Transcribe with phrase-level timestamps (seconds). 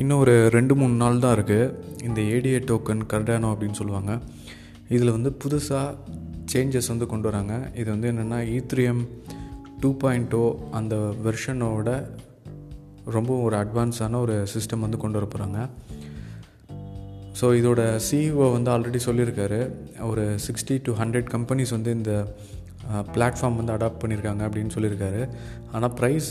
[0.00, 1.72] இன்னும் ஒரு ரெண்டு மூணு நாள் தான் இருக்குது
[2.06, 4.12] இந்த ஏடிஏ டோக்கன் கர்டானோ அப்படின்னு சொல்லுவாங்க.
[4.94, 5.88] இதில் வந்து புதுசாக
[6.52, 7.54] சேஞ்சஸ் வந்து கொண்டு வராங்க.
[7.80, 9.02] இது வந்து என்னென்னா ஈத்ரியம்
[9.80, 10.44] டூ பாயிண்ட் ஓ
[10.78, 10.94] அந்த
[11.26, 11.88] வெர்ஷனோட
[13.16, 15.58] ரொம்ப ஒரு அட்வான்ஸான ஒரு சிஸ்டம் வந்து கொண்டு வர போகிறாங்க
[17.40, 19.60] ஸோ இதோட சிஇஓ வந்து ஆல்ரெடி சொல்லியிருக்காரு.
[20.10, 22.12] ஒரு சிக்ஸ்டி டு ஹண்ட்ரட் கம்பெனிஸ் வந்து இந்த
[23.14, 25.22] பிளாட்ஃபார்ம் வந்து அடாப்ட் பண்ணியிருக்காங்க அப்படின்னு சொல்லியிருக்காரு.
[25.72, 26.30] ஆனால் ப்ரைஸ்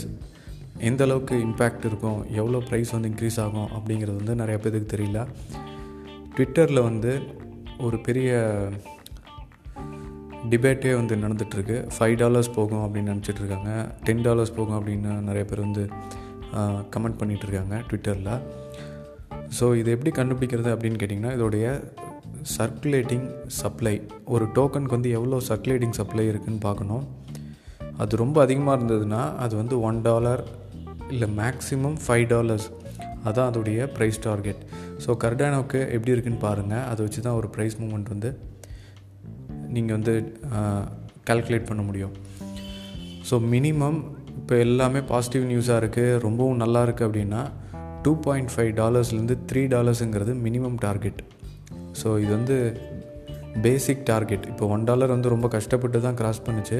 [0.88, 5.20] எந்த அளவுக்கு இம்பேக்ட் இருக்கும் எவ்வளோ ப்ரைஸ் வந்து இன்க்ரீஸ் ஆகும் அப்படிங்கிறது வந்து நிறைய பேருக்கு தெரியல.
[6.34, 7.12] ட்விட்டரில் வந்து
[7.86, 8.30] ஒரு பெரிய
[10.52, 13.72] டிபேட்டே வந்து நடந்துகிட்ருக்கு ஃபைவ் டாலர்ஸ் போகும் அப்படின்னு நினச்சிட்டு இருக்காங்க
[14.04, 15.84] டென் டாலர்ஸ் போகும் அப்படின்னு நிறைய பேர் வந்து
[16.94, 18.32] கமெண்ட் பண்ணிகிட்ருக்காங்க ட்விட்டரில்
[19.58, 21.66] ஸோ இது எப்படி கண்டுபிடிக்கிறது அப்படின்னு கேட்டிங்கன்னா இதோடைய
[22.56, 23.26] சர்க்குலேட்டிங்
[23.60, 23.94] சப்ளை
[24.34, 27.04] ஒரு டோக்கனுக்கு வந்து எவ்வளோ சர்க்குலேட்டிங் சப்ளை இருக்குதுன்னு பார்க்கணும்.
[28.02, 30.42] அது ரொம்ப அதிகமாக இருந்ததுன்னா அது வந்து ஒன் டாலர்
[31.14, 32.68] இல்லை மேக்ஸிமம் ஃபைவ் டாலர்ஸ்
[33.24, 34.62] அதுதான் அதோடைய ப்ரைஸ் டார்கெட்
[35.04, 38.30] ஸோ கர்டானோக்கு எப்படி இருக்குன்னு பாருங்கள் அதை வச்சு தான் ஒரு ப்ரைஸ் மூமெண்ட் வந்து
[39.74, 40.14] நீங்கள் வந்து
[41.28, 42.14] கால்குலேட் பண்ண முடியும்.
[43.28, 43.98] ஸோ மினிமம்
[44.40, 47.42] இப்போ எல்லாமே பாசிட்டிவ் நியூஸாக இருக்குது ரொம்பவும் நல்லா இருக்குது அப்படின்னா
[48.04, 51.20] டூ பாயிண்ட் ஃபைவ் டாலர்ஸ்லேருந்து த்ரீ டாலர்ஸுங்கிறது மினிமம் டார்கெட்
[52.00, 52.56] ஸோ இது வந்து
[53.62, 56.78] பேசிக் டார்கெட் இப்போ ஒன் டாலர் வந்து ரொம்ப கஷ்டப்பட்டு தான் கிராஸ் பண்ணுச்சு.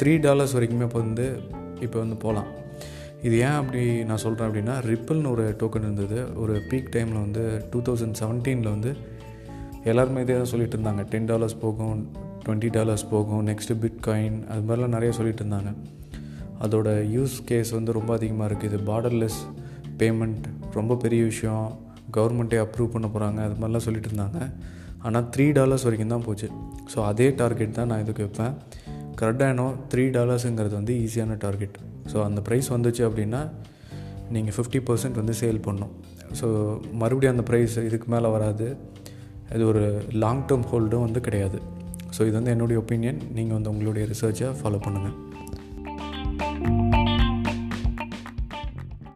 [0.00, 1.26] த்ரீ டாலர்ஸ் வரைக்குமே இப்போ வந்து
[1.86, 2.48] இப்போ வந்து போகலாம்.
[3.26, 6.18] இது ஏன் அப்படி நான் சொல்கிறேன் அப்படின்னா ரிப்பிள்னு ஒரு டோக்கன் இருந்தது.
[6.42, 8.90] ஒரு பீக் டைமில் வந்து டூ தௌசண்ட் செவன்டீனில் வந்து
[9.90, 11.02] எல்லாருமே இதே தான் சொல்லிட்டு இருந்தாங்க.
[11.12, 12.00] டென் டாலர்ஸ் போகும்
[12.44, 15.70] டுவெண்ட்டி டாலர்ஸ் போகும் நெக்ஸ்ட்டு பிட் காயின் அது மாதிரிலாம் நிறைய சொல்லிட்டு இருந்தாங்க.
[16.64, 19.40] அதோட யூஸ் கேஸ் வந்து ரொம்ப அதிகமாக இருக்குது பார்டர்லெஸ்
[20.00, 20.46] பேமெண்ட்
[20.78, 21.66] ரொம்ப பெரிய விஷயம்.
[22.16, 24.40] கவர்மெண்ட்டே அப்ரூவ் பண்ண போகிறாங்க அது மாதிரிலாம் சொல்லிட்டு இருந்தாங்க.
[25.06, 26.48] ஆனால் த்ரீ டாலர்ஸ் வரைக்கும் தான் போச்சு.
[26.92, 28.54] ஸோ அதே டார்கெட் தான் நான் இதுக்கு வைப்பேன்.
[29.20, 31.76] கரெக்டானோ த்ரீ டாலர்ஸுங்கிறது வந்து ஈஸியான டார்கெட்
[32.12, 33.40] ஸோ அந்த ப்ரைஸ் வந்துச்சு அப்படின்னா
[34.34, 35.92] நீங்கள் ஃபிஃப்டி பர்சன்ட் வந்து சேல் பண்ணும்
[36.40, 36.46] ஸோ
[36.92, 38.66] மறுபடியும் அந்த ப்ரைஸ் இதுக்கு மேலே வராது.
[39.54, 39.82] இது ஒரு
[40.22, 41.58] லாங் டேர்ம் ஹோல்டும் வந்து கிடையாது.
[42.16, 45.16] ஸோ இது வந்து என்னுடைய ஒப்பீனியன் நீங்கள் வந்து உங்களுடைய ரிசர்ச்சை ஃபாலோ பண்ணுங்கள்